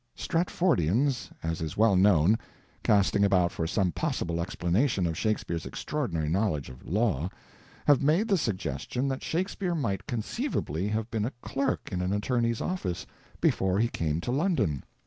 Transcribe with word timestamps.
Stratfordians, 0.17 1.29
as 1.43 1.61
is 1.61 1.77
well 1.77 1.95
known, 1.95 2.39
casting 2.81 3.23
about 3.23 3.51
for 3.51 3.67
some 3.67 3.91
possible 3.91 4.41
explanation 4.41 5.05
of 5.05 5.15
Shakespeare's 5.15 5.67
extraordinary 5.67 6.27
knowledge 6.27 6.71
of 6.71 6.83
law, 6.83 7.29
have 7.85 8.01
made 8.01 8.27
the 8.27 8.35
suggestion 8.35 9.07
that 9.09 9.21
Shakespeare 9.21 9.75
might, 9.75 10.07
conceivably, 10.07 10.87
have 10.87 11.11
been 11.11 11.25
a 11.25 11.33
clerk 11.43 11.89
in 11.91 12.01
an 12.01 12.13
attorney's 12.13 12.61
office 12.61 13.05
before 13.41 13.77
he 13.77 13.89
came 13.89 14.19
to 14.21 14.31
London. 14.31 14.83